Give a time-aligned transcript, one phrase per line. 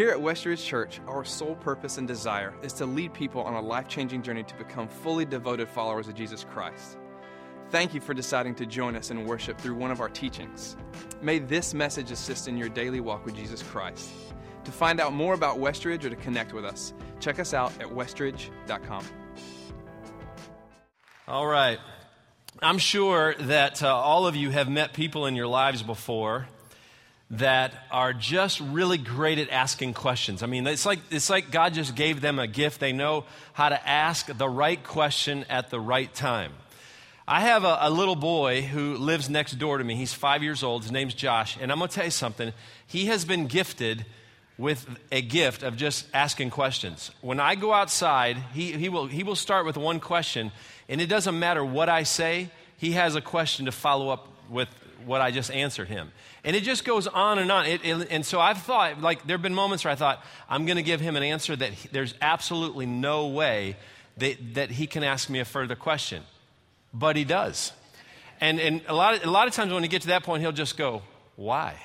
[0.00, 3.60] Here at Westridge Church, our sole purpose and desire is to lead people on a
[3.60, 6.96] life changing journey to become fully devoted followers of Jesus Christ.
[7.68, 10.74] Thank you for deciding to join us in worship through one of our teachings.
[11.20, 14.08] May this message assist in your daily walk with Jesus Christ.
[14.64, 17.86] To find out more about Westridge or to connect with us, check us out at
[17.86, 19.04] westridge.com.
[21.28, 21.78] All right.
[22.62, 26.48] I'm sure that uh, all of you have met people in your lives before
[27.30, 30.42] that are just really great at asking questions.
[30.42, 32.80] I mean, it's like, it's like God just gave them a gift.
[32.80, 36.52] They know how to ask the right question at the right time.
[37.28, 39.94] I have a, a, little boy who lives next door to me.
[39.94, 40.82] He's five years old.
[40.82, 41.56] His name's Josh.
[41.60, 42.52] And I'm going to tell you something.
[42.88, 44.04] He has been gifted
[44.58, 47.12] with a gift of just asking questions.
[47.20, 50.50] When I go outside, he, he, will, he will start with one question,
[50.88, 54.68] and it doesn't matter what I say, he has a question to follow up with
[55.06, 56.12] what I just answered him.
[56.44, 57.66] And it just goes on and on.
[57.66, 60.66] It, it, and so I've thought, like, there have been moments where I thought, I'm
[60.66, 63.76] going to give him an answer that he, there's absolutely no way
[64.18, 66.22] that, that he can ask me a further question.
[66.92, 67.72] But he does.
[68.40, 70.42] And, and a, lot of, a lot of times when he get to that point,
[70.42, 71.02] he'll just go,
[71.36, 71.76] Why?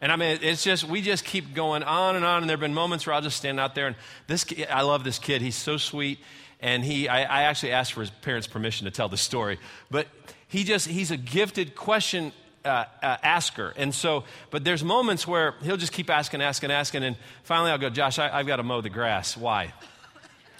[0.00, 2.42] And I mean, it's just, we just keep going on and on.
[2.42, 3.86] And there have been moments where I'll just stand out there.
[3.86, 5.40] And this, I love this kid.
[5.40, 6.18] He's so sweet.
[6.60, 9.58] And he, I, I actually asked for his parents' permission to tell the story.
[9.90, 10.08] But
[10.46, 12.32] he just, he's a gifted question
[12.64, 13.72] uh, uh, asker.
[13.76, 17.04] And so, but there's moments where he'll just keep asking, asking, asking.
[17.04, 19.36] And finally I'll go, Josh, I, I've got to mow the grass.
[19.36, 19.72] Why?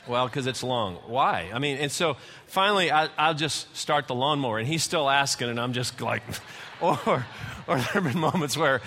[0.07, 0.97] Well, because it's long.
[1.07, 1.51] Why?
[1.53, 2.17] I mean, and so
[2.47, 6.23] finally I, will just start the lawnmower, and he's still asking, and I'm just like,
[6.81, 7.25] or, or
[7.67, 8.83] there have been moments where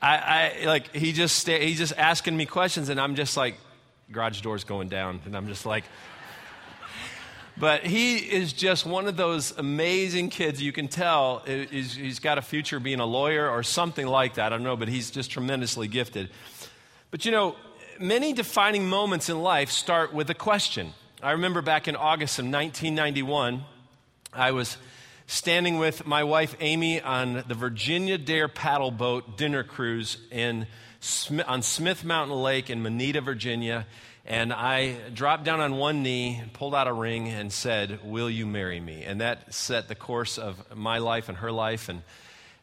[0.00, 0.16] I,
[0.62, 3.56] I like he just stay, he's just asking me questions, and I'm just like,
[4.10, 5.84] garage door's going down, and I'm just like.
[7.58, 10.60] But he is just one of those amazing kids.
[10.60, 14.46] You can tell he's, he's got a future being a lawyer or something like that.
[14.52, 16.28] I don't know, but he's just tremendously gifted.
[17.10, 17.56] But you know,
[17.98, 20.92] many defining moments in life start with a question.
[21.22, 23.64] I remember back in August of 1991,
[24.34, 24.76] I was
[25.26, 30.66] standing with my wife Amy on the Virginia Dare paddle boat dinner cruise in,
[31.46, 33.86] on Smith Mountain Lake in Moneta, Virginia.
[34.28, 38.44] And I dropped down on one knee, pulled out a ring, and said, Will you
[38.44, 39.04] marry me?
[39.04, 41.88] And that set the course of my life and her life.
[41.88, 42.02] And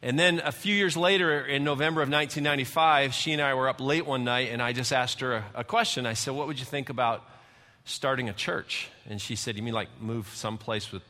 [0.04, 3.80] and then a few years later, in November of 1995, she and I were up
[3.80, 6.04] late one night, and I just asked her a, a, question.
[6.04, 7.24] I said, What would you think about
[7.86, 8.90] starting a church?
[9.08, 11.02] And she said, You mean like move someplace with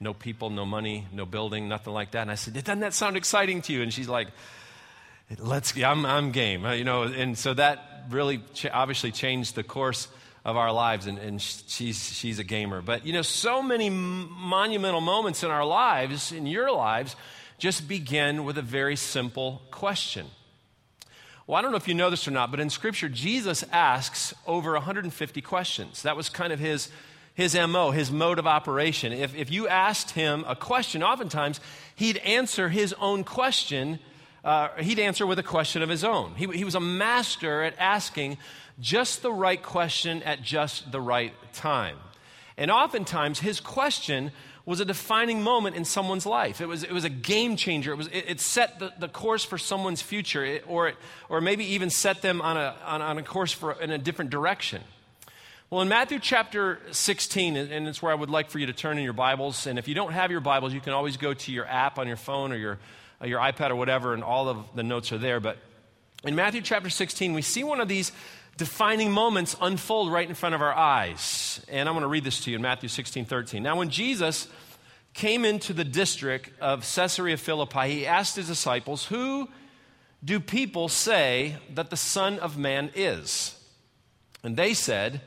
[0.00, 2.20] no people, no money, no building, nothing like that?
[2.20, 3.80] And I said, Doesn't that sound exciting to you?
[3.80, 4.28] And she's like,
[5.38, 6.64] Let's, I'm, I'm game.
[6.64, 10.08] Uh, you know, and so that really ch- obviously changed the course
[10.44, 12.82] of our lives, and, and she's, she's a gamer.
[12.82, 17.14] But, you know, so many monumental moments in our lives, in your lives,
[17.58, 20.26] just begin with a very simple question.
[21.46, 24.34] Well, I don't know if you know this or not, but in Scripture, Jesus asks
[24.46, 26.02] over 150 questions.
[26.02, 26.88] That was kind of his,
[27.34, 29.12] his MO, his mode of operation.
[29.12, 31.60] If, if you asked him a question, oftentimes
[31.94, 34.00] he'd answer his own question.
[34.44, 36.34] Uh, he'd answer with a question of his own.
[36.34, 38.38] He, he was a master at asking
[38.80, 41.96] just the right question at just the right time.
[42.56, 44.32] And oftentimes, his question
[44.64, 46.60] was a defining moment in someone's life.
[46.60, 47.92] It was, it was a game changer.
[47.92, 50.96] It, was, it, it set the, the course for someone's future, it, or, it,
[51.28, 54.30] or maybe even set them on a, on, on a course for, in a different
[54.30, 54.82] direction.
[55.70, 58.98] Well, in Matthew chapter 16, and it's where I would like for you to turn
[58.98, 61.52] in your Bibles, and if you don't have your Bibles, you can always go to
[61.52, 62.78] your app on your phone or your,
[63.22, 65.38] Uh, your iPad or whatever, and all of the notes are there.
[65.38, 65.58] But
[66.24, 68.12] in Matthew chapter 16, we see one of these
[68.56, 71.64] defining moments unfold right in front of our eyes.
[71.68, 73.62] And I'm going to read this to you in Matthew 16 13.
[73.62, 74.48] Now, when Jesus
[75.14, 79.48] came into the district of Caesarea Philippi, he asked his disciples, Who
[80.24, 83.56] do people say that the Son of Man is?
[84.42, 85.20] And they said,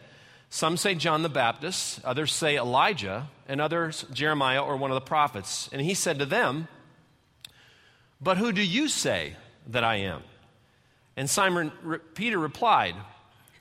[0.50, 5.02] Some say John the Baptist, others say Elijah, and others Jeremiah or one of the
[5.02, 5.70] prophets.
[5.72, 6.68] And he said to them,
[8.22, 9.36] But who do you say
[9.68, 10.24] that I am?
[11.18, 11.72] And Simon
[12.14, 12.96] Peter replied,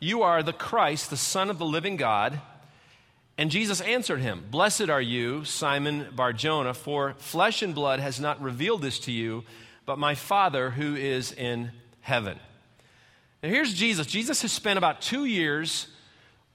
[0.05, 2.39] you are the Christ, the Son of the living God.
[3.39, 8.39] And Jesus answered him, Blessed are you, Simon Barjona, for flesh and blood has not
[8.43, 9.45] revealed this to you,
[9.87, 11.71] but my Father who is in
[12.03, 12.39] heaven.
[13.43, 14.07] Now here's Jesus.
[14.07, 15.87] Jesus has spent about two years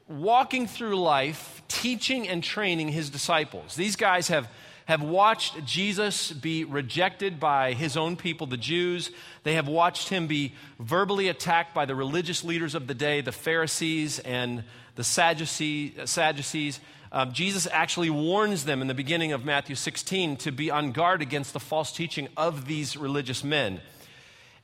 [0.08, 3.76] walking through life, teaching and training his disciples.
[3.76, 4.48] These guys have
[4.90, 9.12] have watched Jesus be rejected by his own people, the Jews.
[9.44, 13.32] They have watched him be verbally attacked by the religious leaders of the day, the
[13.32, 14.64] Pharisees and
[14.96, 16.80] the Sadducees.
[17.12, 21.22] Um, Jesus actually warns them in the beginning of Matthew 16 to be on guard
[21.22, 23.82] against the false teaching of these religious men.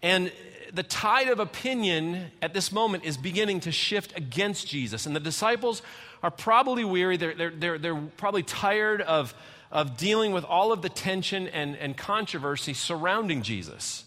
[0.02, 0.32] And
[0.74, 5.06] the tide of opinion at this moment is beginning to shift against Jesus.
[5.06, 5.84] And the disciples
[6.24, 7.16] are probably weary.
[7.16, 9.36] They're, they're, they're, they're probably tired of,
[9.72, 14.06] of dealing with all of the tension and, and controversy surrounding Jesus.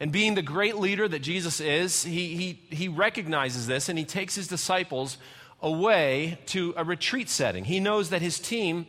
[0.00, 4.04] And being the great leader that Jesus is, he, he, he recognizes this and he
[4.04, 5.18] takes his disciples
[5.60, 7.64] away to a retreat setting.
[7.64, 8.86] He knows that his team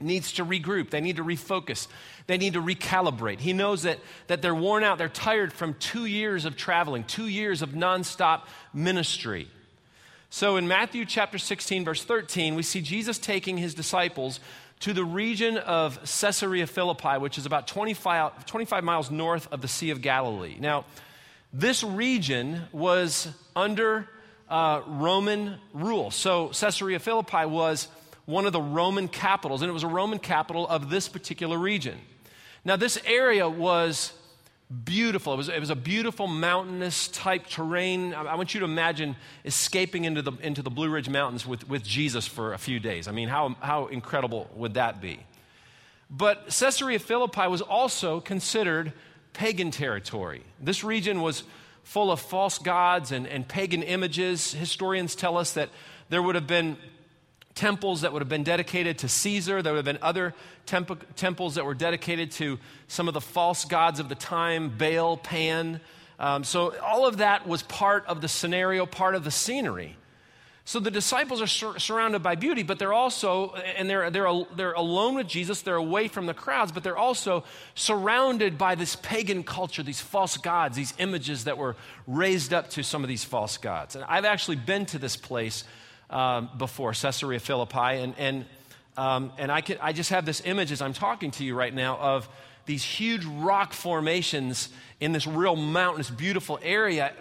[0.00, 1.86] needs to regroup, they need to refocus,
[2.26, 3.40] they need to recalibrate.
[3.40, 7.28] He knows that, that they're worn out, they're tired from two years of traveling, two
[7.28, 8.42] years of nonstop
[8.74, 9.48] ministry.
[10.28, 14.40] So in Matthew chapter 16, verse 13, we see Jesus taking his disciples
[14.82, 19.68] to the region of Caesarea Philippi, which is about 25, 25 miles north of the
[19.68, 20.56] Sea of Galilee.
[20.58, 20.86] Now,
[21.52, 24.08] this region was under
[24.48, 26.10] uh, Roman rule.
[26.10, 27.86] So Caesarea Philippi was
[28.24, 32.00] one of the Roman capitals, and it was a Roman capital of this particular region.
[32.64, 34.12] Now, this area was
[34.72, 35.34] beautiful.
[35.34, 38.14] It was, it was a beautiful mountainous type terrain.
[38.14, 41.68] I, I, want you to imagine escaping into the, into the Blue Ridge Mountains with,
[41.68, 43.08] with Jesus for a few days.
[43.08, 45.20] I mean, how, how incredible would that be?
[46.10, 48.92] But Caesarea Philippi was also considered
[49.32, 50.42] pagan territory.
[50.60, 51.42] This region was
[51.84, 54.52] full of false gods and, and pagan images.
[54.52, 55.70] Historians tell us that
[56.08, 56.76] there would have been
[57.54, 59.62] temples that would have been dedicated to Caesar.
[59.62, 60.34] There would have been other
[60.66, 62.58] temp- temples that were dedicated to
[62.88, 65.80] some of the false gods of the time, Baal, Pan.
[66.18, 69.96] Um, so all of that was part of the scenario, part of the scenery.
[70.64, 74.72] So the disciples are sur- surrounded by beauty, but they're also, and they're, they're, they're
[74.72, 77.42] alone with Jesus, they're away from the crowds, but they're also
[77.74, 81.74] surrounded by this pagan culture, these false gods, these images that were
[82.06, 83.96] raised up to some of these false gods.
[83.96, 85.64] And I've actually been to this place
[86.12, 87.78] um, before, Caesarea Philippi.
[87.78, 88.44] And, and,
[88.96, 91.74] um, and I, can, I just have this image as I'm talking to you right
[91.74, 92.28] now of
[92.66, 94.68] these huge rock formations
[95.00, 97.12] in this real mountainous, beautiful area,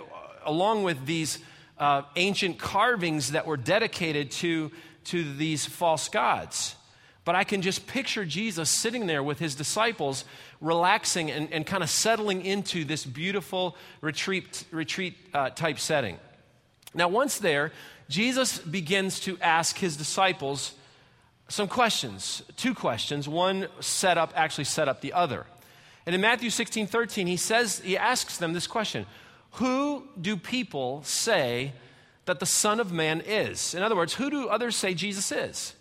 [0.45, 1.39] along with these
[1.79, 4.71] uh, ancient carvings that were dedicated to,
[5.05, 6.75] to these false gods.
[7.23, 10.25] But I can just picture Jesus sitting there with his disciples,
[10.59, 16.17] relaxing and, and kind of settling into this beautiful retreat, retreat uh, type setting.
[16.93, 17.71] Now, once there,
[18.11, 20.73] Jesus begins to ask his disciples
[21.47, 23.27] some questions, two questions.
[23.27, 25.45] One set up, actually set up the other.
[26.05, 29.05] And in Matthew 16, 13, he says, he asks them this question
[29.51, 31.71] Who do people say
[32.25, 33.73] that the Son of Man is?
[33.73, 35.73] In other words, who do others say Jesus is?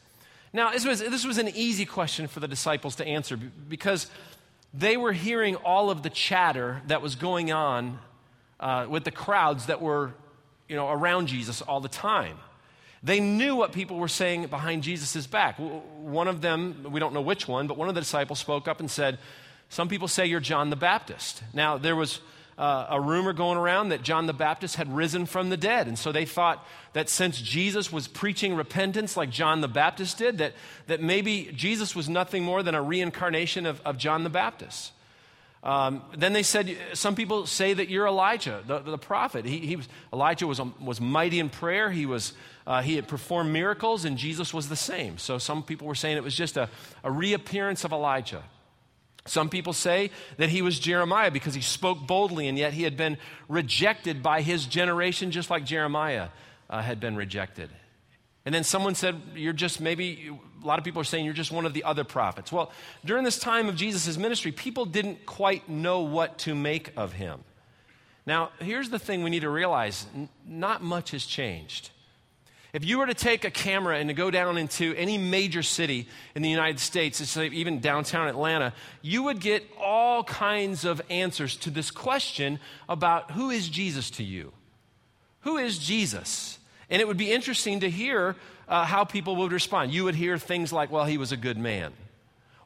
[0.53, 4.09] Now, this was, this was an easy question for the disciples to answer because
[4.73, 7.99] they were hearing all of the chatter that was going on
[8.61, 10.15] uh, with the crowds that were
[10.71, 12.39] you know, around Jesus all the time.
[13.03, 15.57] They knew what people were saying behind Jesus' back.
[15.59, 18.79] One of them, we don't know which one, but one of the disciples spoke up
[18.79, 19.19] and said,
[19.69, 21.43] Some people say you're John the Baptist.
[21.53, 22.21] Now, there was
[22.57, 25.89] uh, a rumor going around that John the Baptist had risen from the dead.
[25.89, 30.39] And so they thought that since Jesus was preaching repentance like John the Baptist did,
[30.39, 30.53] that,
[30.87, 34.93] that maybe Jesus was nothing more than a reincarnation of, of John the Baptist.
[35.63, 39.45] Um, then they said, some people say that you're Elijah, the, the prophet.
[39.45, 41.91] He, he was, Elijah was, was mighty in prayer.
[41.91, 42.33] He, was,
[42.67, 45.19] uh, he had performed miracles, and Jesus was the same.
[45.19, 46.71] So some people were saying it was just a,
[47.05, 48.43] a reappearance of Elijah.
[49.27, 52.97] Some people say that he was Jeremiah because he spoke boldly, and yet he had
[52.97, 53.19] been
[53.49, 56.29] rejected by his generation, just like Jeremiah
[56.71, 57.69] uh, had been rejected.
[58.51, 60.29] And then someone said, You're just maybe,
[60.61, 62.51] a lot of people are saying you're just one of the other prophets.
[62.51, 62.73] Well,
[63.05, 67.45] during this time of Jesus' ministry, people didn't quite know what to make of him.
[68.27, 70.05] Now, here's the thing we need to realize
[70.45, 71.91] not much has changed.
[72.73, 76.09] If you were to take a camera and to go down into any major city
[76.35, 81.71] in the United States, even downtown Atlanta, you would get all kinds of answers to
[81.71, 84.53] this question about who is Jesus to you?
[85.43, 86.59] Who is Jesus?
[86.91, 88.37] And it would be interesting to hear
[88.69, 89.93] uh, how people would respond.
[89.93, 91.93] You would hear things like, well, he was a good man.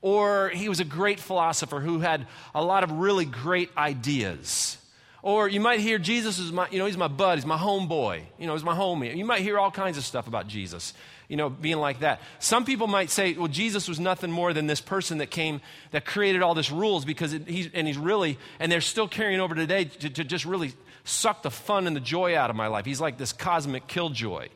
[0.01, 4.79] Or he was a great philosopher who had a lot of really great ideas.
[5.23, 8.21] Or you might hear Jesus is my, you know, he's my bud, he's my homeboy,
[8.39, 9.17] you know, he's my homie.
[9.17, 10.93] You might hear all kinds of stuff about Jesus,
[11.29, 12.21] you know, being like that.
[12.41, 15.63] Some people might say, well, Jesus was nothing more than this person that came,
[15.93, 19.41] that created all these rules because it, he's, and he's really, and they're still carrying
[19.41, 22.67] over today to, to just really suck the fun and the joy out of my
[22.67, 22.85] life.
[22.85, 24.49] He's like this cosmic killjoy.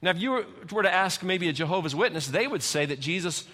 [0.00, 3.44] Now, if you were to ask maybe a Jehovah's Witness, they would say that Jesus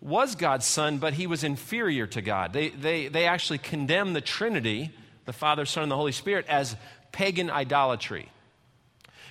[0.00, 2.52] was God's son, but he was inferior to God.
[2.52, 4.90] They, they, they actually condemn the Trinity,
[5.24, 6.76] the Father, Son, and the Holy Spirit, as
[7.10, 8.30] pagan idolatry.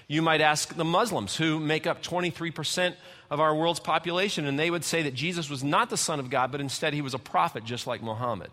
[0.07, 2.95] You might ask the Muslims, who make up 23%
[3.29, 6.29] of our world's population, and they would say that Jesus was not the Son of
[6.29, 8.51] God, but instead he was a prophet just like Muhammad.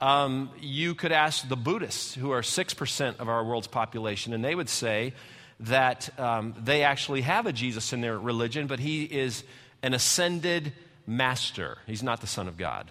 [0.00, 4.54] Um, you could ask the Buddhists, who are 6% of our world's population, and they
[4.54, 5.14] would say
[5.60, 9.44] that um, they actually have a Jesus in their religion, but he is
[9.82, 10.72] an ascended
[11.06, 11.78] master.
[11.86, 12.90] He's not the Son of God.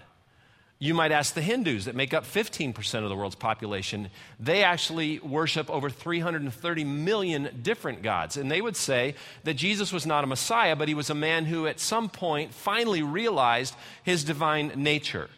[0.79, 4.09] You might ask the Hindus that make up 15% of the world's population.
[4.37, 8.35] They actually worship over 330 million different gods.
[8.35, 11.45] And they would say that Jesus was not a Messiah, but he was a man
[11.45, 15.29] who at some point finally realized his divine nature.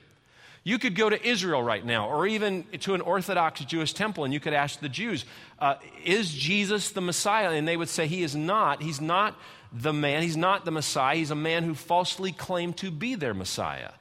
[0.68, 4.34] You could go to Israel right now, or even to an Orthodox Jewish temple, and
[4.34, 5.24] you could ask the Jews,
[5.60, 7.52] uh, Is Jesus the Messiah?
[7.52, 8.82] And they would say, He is not.
[8.82, 9.40] He's not
[9.72, 10.24] the man.
[10.24, 11.18] He's not the Messiah.
[11.18, 13.92] He's a man who falsely claimed to be their Messiah.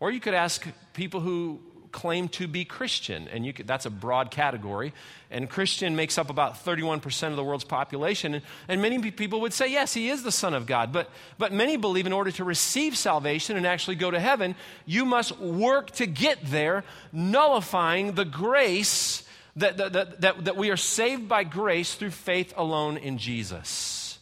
[0.00, 1.60] Or you could ask people who
[1.92, 4.92] claim to be Christian, and could, that's a broad category.
[5.30, 8.34] And Christian makes up about 31% of the world's population.
[8.34, 10.92] And, and, many people would say, yes, he is the Son of God.
[10.92, 14.54] But, but many believe in order to receive salvation and actually go to heaven,
[14.86, 19.22] you must work to get there, nullifying the grace
[19.56, 24.18] that, that, that, that we are saved by grace through faith alone in Jesus.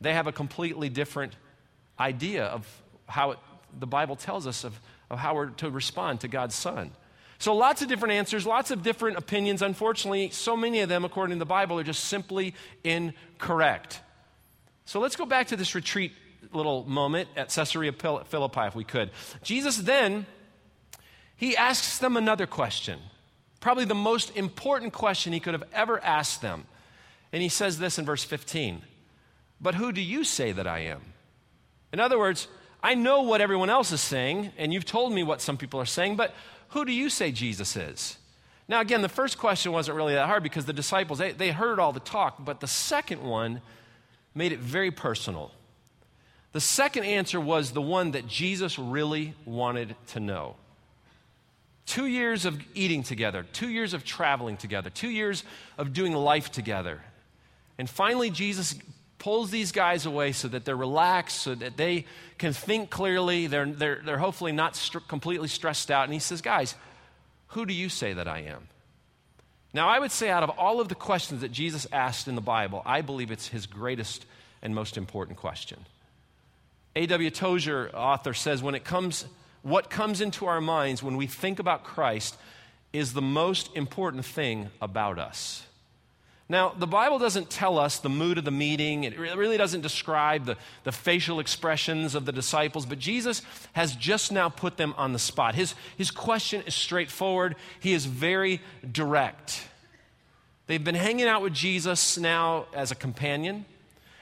[0.00, 1.34] They have a completely different
[1.98, 2.66] idea of
[3.06, 3.38] how it
[3.78, 4.78] the Bible tells us of,
[5.14, 6.90] of how we're to respond to God's Son.
[7.38, 9.62] So, lots of different answers, lots of different opinions.
[9.62, 14.00] Unfortunately, so many of them, according to the Bible, are just simply incorrect.
[14.84, 16.12] So, let's go back to this retreat
[16.52, 19.10] little moment at Caesarea Philippi, if we could.
[19.42, 20.26] Jesus then,
[21.36, 22.98] he asks them another question,
[23.60, 26.66] probably the most important question he could have ever asked them.
[27.32, 28.82] And he says this in verse 15
[29.60, 31.02] But who do you say that I am?
[31.92, 32.48] In other words,
[32.84, 35.86] I know what everyone else is saying, and you've told me what some people are
[35.86, 36.34] saying, but
[36.68, 38.18] who do you say Jesus is?
[38.68, 41.78] Now, again, the first question wasn't really that hard because the disciples, they, they heard
[41.78, 43.62] all the talk, but the second one
[44.34, 45.50] made it very personal.
[46.52, 50.56] The second answer was the one that Jesus really wanted to know.
[51.86, 55.42] Two years of eating together, two years of traveling together, two years
[55.78, 57.00] of doing life together.
[57.78, 58.74] And finally, Jesus
[59.24, 62.04] pulls these guys away so that they're relaxed, so that they
[62.36, 63.46] can think clearly.
[63.46, 66.04] They're, they're, they're hopefully not st- completely stressed out.
[66.04, 66.74] And he says, Guys,
[67.48, 68.68] who do you say that I am?
[69.72, 72.42] Now, I would say out of all of the questions that Jesus asked in the
[72.42, 74.26] Bible, I believe it's his greatest
[74.60, 75.86] and most important question.
[76.94, 77.30] A.W.
[77.30, 79.24] Tozer, author, says when it comes,
[79.62, 82.36] what comes into our minds when we think about Christ
[82.92, 85.66] is the most important thing about us.
[86.48, 89.04] Now, the Bible doesn't tell us the mood of the meeting.
[89.04, 93.40] It really doesn't describe the, the facial expressions of the disciples, but Jesus
[93.72, 95.54] has just now put them on the spot.
[95.54, 98.60] His, his question is straightforward, he is very
[98.92, 99.66] direct.
[100.66, 103.64] They've been hanging out with Jesus now as a companion.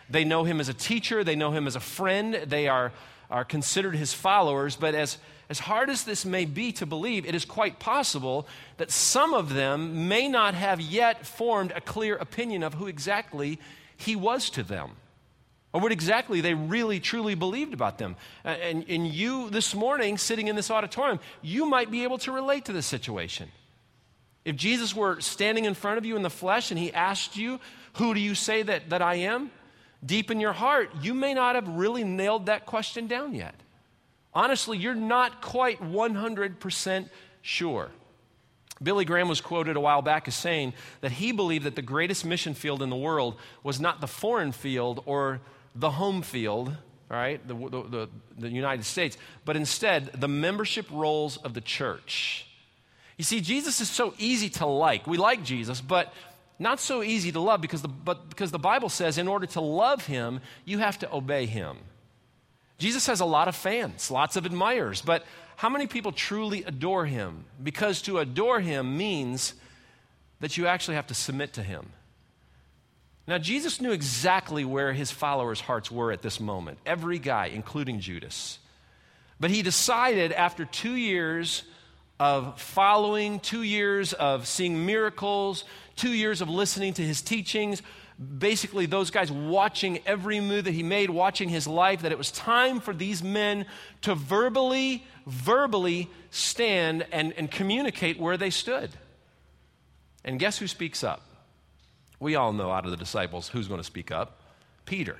[0.08, 2.92] They know him as a teacher, they know him as a friend, they are,
[3.30, 5.18] are considered his followers, but as
[5.52, 8.46] as hard as this may be to believe, it is quite possible
[8.78, 13.58] that some of them may not have yet formed a clear opinion of who exactly
[13.94, 14.92] he was to them
[15.74, 18.16] or what exactly they really truly believed about them.
[18.44, 22.64] And, and you, this morning, sitting in this auditorium, you might be able to relate
[22.64, 23.50] to this situation.
[24.46, 27.60] If Jesus were standing in front of you in the flesh and he asked you,
[27.98, 29.50] Who do you say that, that I am?
[30.02, 33.54] Deep in your heart, you may not have really nailed that question down yet
[34.34, 37.08] honestly, you're not quite 100%
[37.42, 37.90] sure.
[38.82, 42.24] Billy Graham was quoted a while back as saying that he believed that the greatest
[42.24, 45.40] mission field in the world was not the foreign field or
[45.74, 46.76] the home field,
[47.08, 48.08] right, the, the, the,
[48.38, 52.46] the United States, but instead the membership rolls of the church.
[53.16, 55.06] You see, Jesus is so easy to like.
[55.06, 56.12] We like Jesus, but
[56.58, 59.60] not so easy to love because the, but because the Bible says in order to
[59.60, 61.76] love him, you have to obey him.
[62.78, 65.24] Jesus has a lot of fans, lots of admirers, but
[65.56, 67.44] how many people truly adore him?
[67.62, 69.54] Because to adore him means
[70.40, 71.90] that you actually have to submit to him.
[73.28, 78.00] Now, Jesus knew exactly where his followers' hearts were at this moment, every guy, including
[78.00, 78.58] Judas.
[79.38, 81.62] But he decided after two years
[82.18, 85.64] of following, two years of seeing miracles,
[85.94, 87.82] two years of listening to his teachings,
[88.38, 92.30] basically those guys watching every move that he made, watching his life, that it was
[92.30, 93.66] time for these men
[94.02, 98.90] to verbally, verbally stand and, and communicate where they stood.
[100.24, 101.22] And guess who speaks up?
[102.20, 104.40] We all know out of the disciples who's going to speak up
[104.84, 105.16] Peter.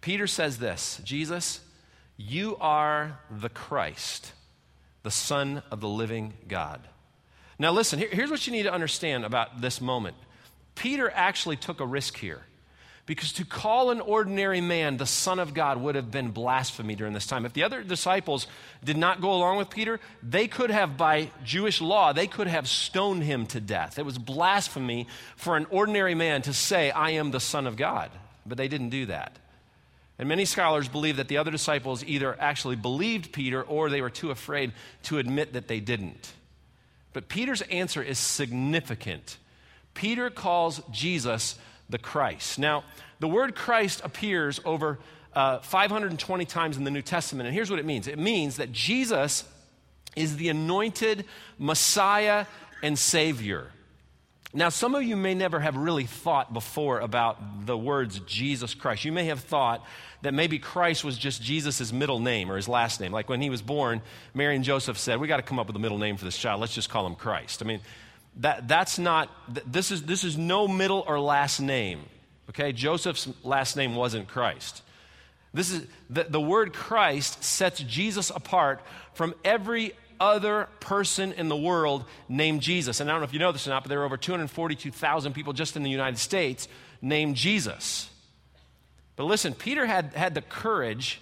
[0.00, 1.60] Peter says this Jesus,
[2.16, 4.32] you are the Christ,
[5.02, 6.80] the Son of the living God.
[7.58, 10.16] Now, listen, here, here's what you need to understand about this moment.
[10.78, 12.42] Peter actually took a risk here.
[13.04, 17.14] Because to call an ordinary man the Son of God would have been blasphemy during
[17.14, 17.46] this time.
[17.46, 18.46] If the other disciples
[18.84, 22.68] did not go along with Peter, they could have, by Jewish law, they could have
[22.68, 23.98] stoned him to death.
[23.98, 28.10] It was blasphemy for an ordinary man to say, I am the Son of God.
[28.44, 29.38] But they didn't do that.
[30.18, 34.10] And many scholars believe that the other disciples either actually believed Peter or they were
[34.10, 34.72] too afraid
[35.04, 36.32] to admit that they didn't.
[37.14, 39.38] But Peter's answer is significant.
[39.98, 41.58] Peter calls Jesus
[41.90, 42.56] the Christ.
[42.56, 42.84] Now,
[43.18, 45.00] the word Christ appears over
[45.34, 48.70] uh, 520 times in the New Testament, and here's what it means it means that
[48.70, 49.44] Jesus
[50.14, 51.24] is the anointed
[51.58, 52.46] Messiah
[52.80, 53.72] and Savior.
[54.54, 59.04] Now, some of you may never have really thought before about the words Jesus Christ.
[59.04, 59.84] You may have thought
[60.22, 63.10] that maybe Christ was just Jesus' middle name or his last name.
[63.10, 64.00] Like when he was born,
[64.32, 66.38] Mary and Joseph said, We got to come up with a middle name for this
[66.38, 66.60] child.
[66.60, 67.62] Let's just call him Christ.
[67.62, 67.80] I mean,
[68.36, 69.30] that, that's not,
[69.66, 72.00] this is, this is no middle or last name.
[72.50, 72.72] Okay?
[72.72, 74.82] Joseph's last name wasn't Christ.
[75.52, 78.80] This is, the, the word Christ sets Jesus apart
[79.14, 83.00] from every other person in the world named Jesus.
[83.00, 85.32] And I don't know if you know this or not, but there are over 242,000
[85.32, 86.68] people just in the United States
[87.00, 88.10] named Jesus.
[89.16, 91.20] But listen, Peter had, had the courage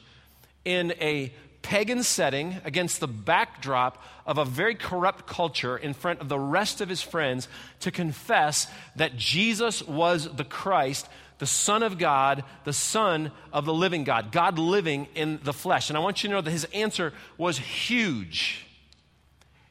[0.64, 1.32] in a
[1.66, 6.80] pagan setting against the backdrop of a very corrupt culture in front of the rest
[6.80, 7.48] of his friends
[7.80, 11.08] to confess that Jesus was the Christ,
[11.38, 15.90] the Son of God, the Son of the living God, God living in the flesh.
[15.90, 18.64] And I want you to know that his answer was huge.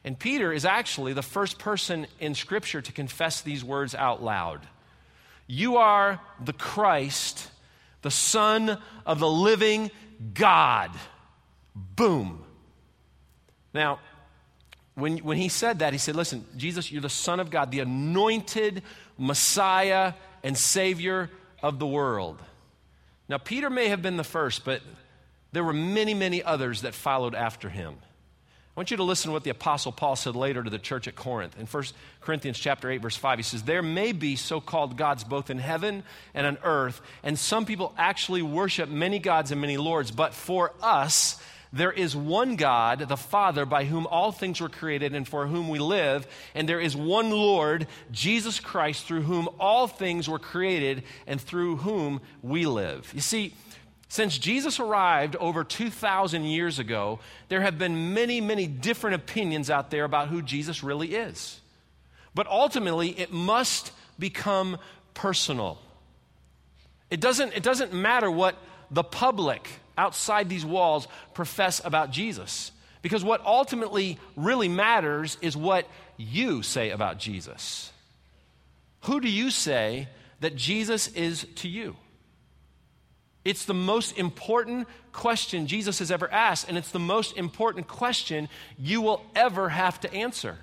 [0.04, 4.60] And Peter is actually the first person in Scripture to confess these words out loud.
[5.46, 7.48] You are the Christ,
[8.02, 8.76] the Son
[9.06, 9.90] of the living
[10.34, 10.90] God.
[11.76, 12.42] Boom.
[13.74, 14.00] Now,
[14.94, 17.80] when, when he said that, he said, Listen, Jesus, you're the Son of God, the
[17.80, 18.82] anointed
[19.18, 21.30] Messiah and Savior
[21.62, 22.40] of the world.
[23.28, 24.80] Now, Peter may have been the first, but
[25.52, 27.96] there were many, many others that followed after him.
[28.76, 31.08] I want you to listen to what the apostle Paul said later to the church
[31.08, 31.58] at Corinth.
[31.58, 31.84] In 1
[32.20, 36.02] Corinthians chapter 8 verse 5 he says there may be so-called gods both in heaven
[36.34, 40.74] and on earth and some people actually worship many gods and many lords but for
[40.82, 41.42] us
[41.76, 45.68] there is one God, the Father, by whom all things were created and for whom
[45.68, 51.04] we live, and there is one Lord, Jesus Christ, through whom all things were created
[51.26, 53.10] and through whom we live.
[53.14, 53.54] You see,
[54.08, 59.90] since Jesus arrived over 2,000 years ago, there have been many, many different opinions out
[59.90, 61.60] there about who Jesus really is.
[62.34, 64.78] But ultimately, it must become
[65.14, 65.78] personal.
[67.10, 68.56] It doesn't, it doesn't matter what
[68.90, 72.72] the public outside these walls profess about Jesus.
[73.02, 77.92] Because what ultimately really matters is what you say about Jesus.
[79.02, 80.08] Who do you say
[80.40, 81.96] that Jesus is to you?
[83.44, 88.48] It's the most important question Jesus has ever asked, and it's the most important question
[88.76, 90.58] you will ever have to answer.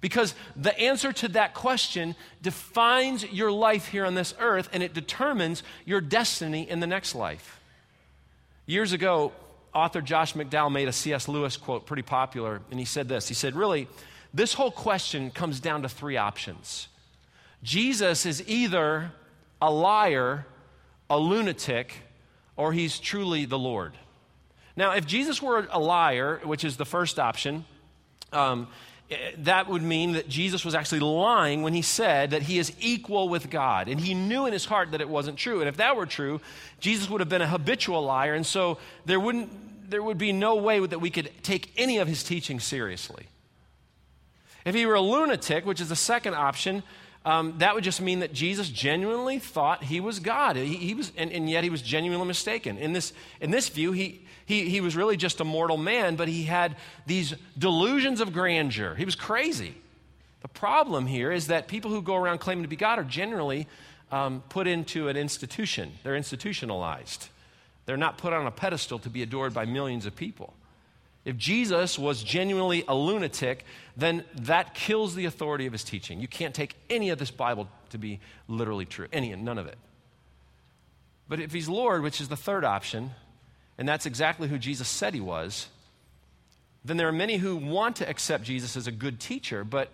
[0.00, 4.92] Because the answer to that question defines your life here on this earth, and it
[4.92, 7.59] determines your destiny in the next life.
[8.70, 9.32] Years ago,
[9.74, 11.26] author Josh McDowell made a C.S.
[11.26, 13.88] Lewis quote pretty popular, and he said this He said, Really,
[14.32, 16.86] this whole question comes down to three options.
[17.64, 19.10] Jesus is either
[19.60, 20.46] a liar,
[21.10, 21.94] a lunatic,
[22.56, 23.94] or he's truly the Lord.
[24.76, 27.64] Now, if Jesus were a liar, which is the first option,
[28.32, 28.68] um,
[29.10, 32.72] Eh, that would mean that Jesus was actually lying when he said that he is
[32.80, 33.88] equal with God.
[33.88, 35.60] And he knew in his heart that it wasn't true.
[35.60, 36.40] And if that were true,
[36.78, 38.34] Jesus would have been a habitual liar.
[38.34, 42.06] And so there, wouldn't, there would be no way that we could take any of
[42.06, 43.26] his teaching seriously.
[44.64, 46.82] If he were a lunatic, which is the second option,
[47.24, 50.56] um, that would just mean that Jesus genuinely thought he was God.
[50.56, 52.78] He, he was, and, and, yet he was genuinely mistaken.
[52.78, 56.28] In this, in this view, he, he, he was really just a mortal man, but
[56.28, 58.94] he had these delusions of grandeur.
[58.94, 59.74] He was crazy.
[60.40, 63.68] The problem here is that people who go around claiming to be God are generally
[64.10, 67.28] um, put into an institution, they're institutionalized.
[67.86, 70.54] They're not put on a pedestal to be adored by millions of people.
[71.24, 73.64] If Jesus was genuinely a lunatic,
[73.96, 76.20] then that kills the authority of his teaching.
[76.20, 79.66] You can't take any of this Bible to be literally true, any and none of
[79.66, 79.76] it.
[81.28, 83.10] But if he's Lord, which is the third option,
[83.76, 85.68] and that's exactly who Jesus said he was,
[86.84, 89.90] then there are many who want to accept Jesus as a good teacher, but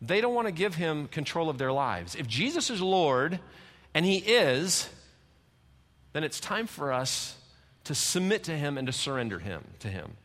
[0.00, 2.14] they don't want to give him control of their lives.
[2.14, 3.38] If Jesus is Lord,
[3.94, 4.88] and he is,
[6.14, 7.36] then it's time for us
[7.84, 10.16] to submit to him and to surrender him to him.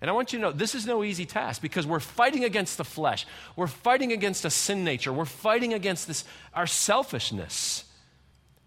[0.00, 2.76] And I want you to know this is no easy task because we're fighting against
[2.76, 3.26] the flesh.
[3.56, 5.12] We're fighting against a sin nature.
[5.12, 7.84] We're fighting against this our selfishness.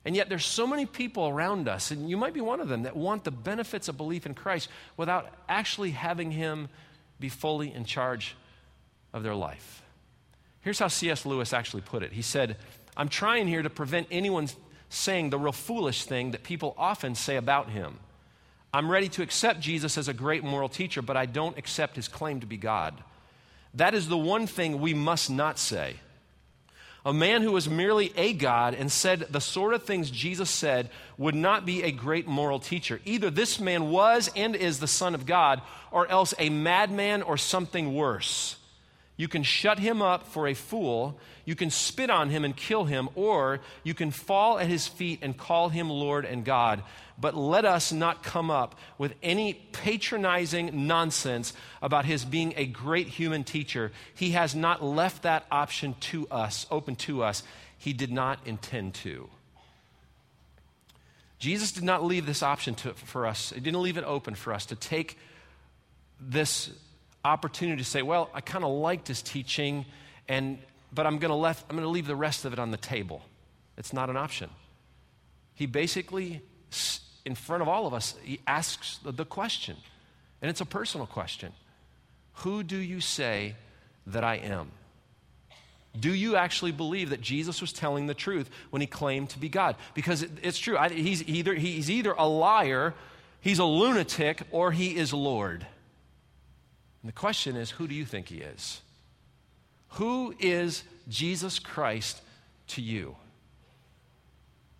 [0.05, 2.83] And yet, there's so many people around us, and you might be one of them,
[2.83, 6.69] that want the benefits of belief in Christ without actually having Him
[7.19, 8.35] be fully in charge
[9.13, 9.83] of their life.
[10.61, 11.25] Here's how C.S.
[11.25, 12.57] Lewis actually put it He said,
[12.95, 14.47] I'm trying here to prevent anyone
[14.89, 17.99] saying the real foolish thing that people often say about Him.
[18.73, 22.07] I'm ready to accept Jesus as a great moral teacher, but I don't accept His
[22.07, 22.93] claim to be God.
[23.73, 25.95] That is the one thing we must not say.
[27.05, 30.89] A man who was merely a God and said the sort of things Jesus said
[31.17, 32.99] would not be a great moral teacher.
[33.05, 37.37] Either this man was and is the Son of God, or else a madman or
[37.37, 38.57] something worse.
[39.19, 42.85] You can shut him up for a fool, you can spit on him and kill
[42.85, 46.83] him, or you can fall at his feet and call him Lord and God
[47.19, 53.07] but let us not come up with any patronizing nonsense about his being a great
[53.07, 53.91] human teacher.
[54.15, 57.43] He has not left that option to us, open to us.
[57.77, 59.29] He did not intend to.
[61.39, 64.53] Jesus did not leave this option to, for us, He didn't leave it open for
[64.53, 65.17] us to take
[66.19, 66.69] this
[67.23, 69.85] opportunity to say, well, I kind of liked his teaching,
[70.27, 70.59] and,
[70.93, 73.21] but I'm going to leave the rest of it on the table.
[73.77, 74.49] It's not an option.
[75.53, 76.41] He basically
[77.25, 79.75] in front of all of us, he asks the question,
[80.41, 81.53] and it's a personal question
[82.33, 83.55] Who do you say
[84.07, 84.71] that I am?
[85.99, 89.49] Do you actually believe that Jesus was telling the truth when he claimed to be
[89.49, 89.75] God?
[89.93, 90.77] Because it, it's true.
[90.77, 92.93] I, he's, either, he's either a liar,
[93.41, 95.65] he's a lunatic, or he is Lord.
[97.01, 98.81] And the question is who do you think he is?
[99.93, 102.21] Who is Jesus Christ
[102.67, 103.15] to you?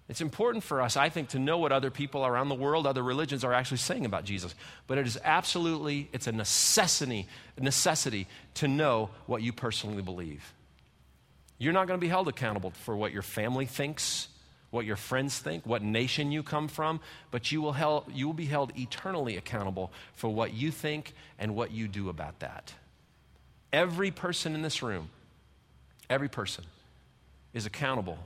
[0.10, 3.04] It's important for us, I think, to know what other people around the world, other
[3.04, 4.56] religions are actually saying about Jesus.
[4.88, 7.28] But it is absolutely, it's a necessity,
[7.60, 10.54] necessity to know what you personally believe.
[11.60, 14.30] You're not going to be held accountable for what your family thinks,
[14.72, 17.00] what your friends think, what nation you come from,
[17.32, 21.72] but you will, you will be held eternally accountable for what you think and what
[21.72, 22.74] you do about that.
[23.74, 25.10] Every person in this room,
[26.10, 26.66] every person
[27.54, 28.20] is accountable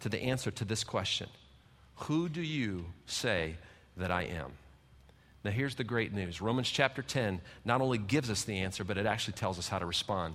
[0.00, 1.28] to the answer to this question
[1.96, 3.56] Who do you say
[3.96, 4.52] that I am?
[5.42, 8.98] Now, here's the great news Romans chapter 10 not only gives us the answer, but
[8.98, 10.34] it actually tells us how to respond.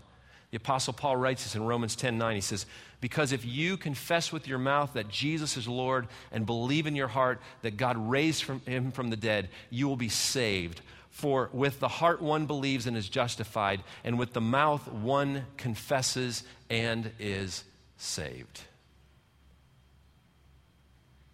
[0.52, 2.36] The Apostle Paul writes this in Romans 10 9.
[2.36, 2.66] He says,
[3.02, 7.08] Because if you confess with your mouth that Jesus is Lord and believe in your
[7.08, 10.82] heart that God raised from him from the dead, you will be saved.
[11.10, 16.44] For with the heart one believes and is justified, and with the mouth one confesses
[16.70, 17.64] and is
[17.98, 18.62] saved.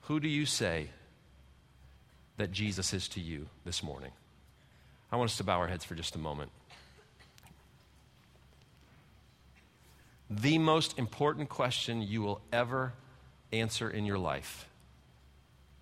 [0.02, 0.90] Who do you say
[2.38, 4.12] that Jesus is to you this morning?
[5.12, 6.52] I want us to bow our heads for just a moment.
[10.34, 12.94] The most important question you will ever
[13.52, 14.66] answer in your life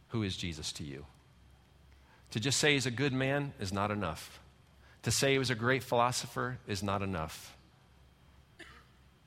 [0.10, 1.06] Who is Jesus to you?
[2.32, 4.40] To just say he's a good man is not enough.
[5.04, 7.56] To say he was a great philosopher is not enough.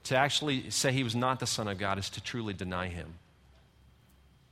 [0.05, 3.15] To actually say he was not the Son of God is to truly deny him.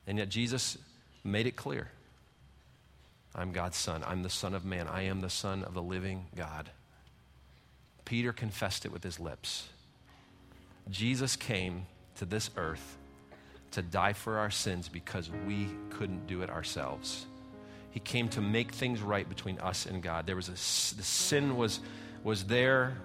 [0.06, 0.78] And yet Jesus
[1.24, 1.90] made it clear
[3.35, 4.02] I'm God's son.
[4.06, 4.87] I'm the Son of Man.
[4.87, 6.70] I am the Son of the living God.
[8.04, 9.68] Peter confessed it with his lips.
[10.88, 12.99] Jesus came to this earth
[13.73, 17.27] to die for our sins because we couldn't do it ourselves.
[17.90, 20.27] He came to make things right between us and God.
[20.27, 21.81] There was a, the sin was,
[22.25, 22.97] was there.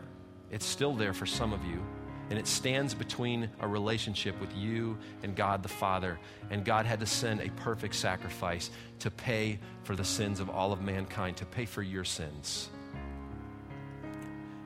[0.51, 1.81] It's still there for some of you
[2.29, 6.19] and it stands between a relationship with you and God the Father.
[6.49, 10.71] And God had to send a perfect sacrifice to pay for the sins of all
[10.71, 12.69] of mankind, to pay for your sins.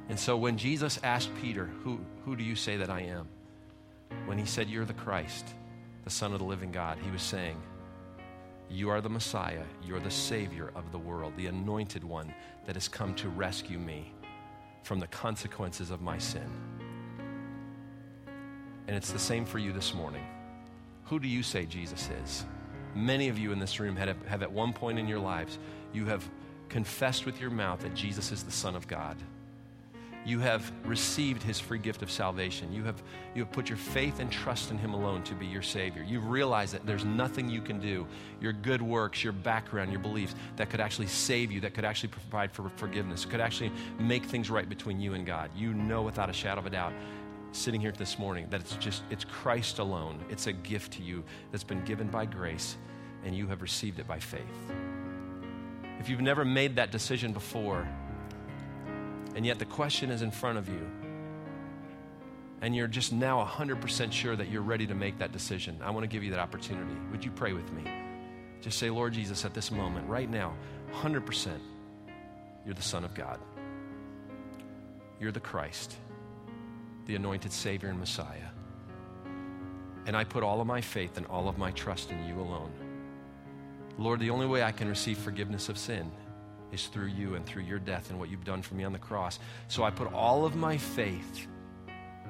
[0.10, 3.28] And so when Jesus asked Peter, Who, who do you say that I am?
[4.26, 5.46] When he said, You're the Christ,
[6.04, 7.62] the Son of the living God, he was saying,
[8.70, 9.64] You are the Messiah.
[9.84, 12.34] You're the Savior of the world, the anointed one
[12.66, 14.12] that has come to rescue me
[14.84, 16.50] from the consequences of my sin.
[18.88, 20.26] And it's the same for you this morning.
[21.06, 22.46] Who do you say Jesus is?
[22.96, 25.60] Many of you in this room have, have at one point in your lives,
[25.94, 26.28] you have
[26.70, 29.16] confessed with your mouth that Jesus is the Son of God.
[30.26, 32.72] You have received his free gift of salvation.
[32.74, 33.02] You have,
[33.34, 36.04] you have put your faith and trust in him alone to be your Savior.
[36.04, 38.06] You've realized that there's nothing you can do,
[38.42, 42.10] your good works, your background, your beliefs, that could actually save you, that could actually
[42.10, 45.50] provide for forgiveness, could actually make things right between you and God.
[45.56, 46.94] You know without a shadow of a doubt
[47.52, 50.24] sitting here this morning that it's just it's Christ alone.
[50.30, 52.78] It's a gift to you that's been given by grace
[53.26, 54.42] and you have received it by faith.
[56.00, 57.88] If you've never made that decision before
[59.40, 60.86] and yet the question is in front of you,
[62.62, 66.04] and you're just now 100% sure that you're ready to make that decision, I want
[66.04, 66.94] to give you that opportunity.
[67.10, 67.90] Would you pray with me?
[68.60, 70.58] Just say, Lord Jesus, at this moment, right now,
[70.92, 71.58] 100%,
[72.66, 73.40] you're the Son of God.
[75.22, 75.96] You're the Christ,
[77.06, 78.50] the anointed Savior and Messiah.
[80.06, 82.74] And I put all of my faith and all of my trust in you alone.
[83.98, 86.12] Lord, the only way I can receive forgiveness of sin
[86.72, 89.00] is through you and through your death and what you've done for me on the
[89.00, 89.40] cross.
[89.68, 91.48] So I put all of my faith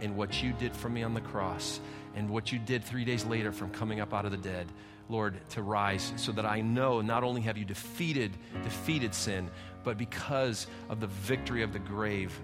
[0.02, 1.80] in what you did for me on the cross
[2.16, 4.68] and what you did three days later from coming up out of the dead.
[5.10, 9.50] Lord, to rise so that I know not only have you defeated defeated sin,
[9.84, 12.40] but because of the victory of the grave,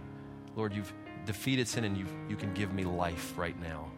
[0.55, 0.91] Lord, you've
[1.25, 3.91] defeated sin and you you can give me life right now.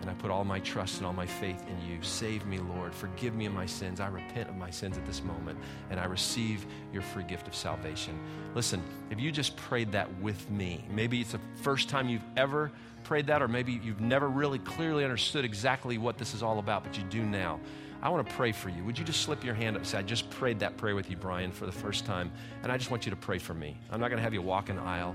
[0.00, 2.02] And I put all my trust and all my faith in you.
[2.02, 2.94] Save me, Lord.
[2.94, 3.98] Forgive me of my sins.
[3.98, 5.58] I repent of my sins at this moment,
[5.90, 8.18] and I receive your free gift of salvation.
[8.54, 12.70] Listen, if you just prayed that with me, maybe it's the first time you've ever
[13.04, 16.84] prayed that, or maybe you've never really clearly understood exactly what this is all about,
[16.84, 17.58] but you do now.
[18.02, 18.84] I want to pray for you.
[18.84, 21.08] Would you just slip your hand up and say, I just prayed that prayer with
[21.08, 22.30] you, Brian, for the first time,
[22.62, 23.78] and I just want you to pray for me.
[23.90, 25.14] I'm not going to have you walk an aisle,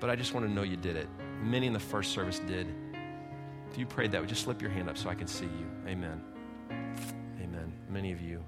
[0.00, 1.08] but I just want to know you did it.
[1.42, 2.72] Many in the first service did.
[3.76, 5.66] If you prayed that, would just slip your hand up so I can see you?
[5.86, 6.22] Amen.
[7.38, 7.74] Amen.
[7.90, 8.42] Many of you.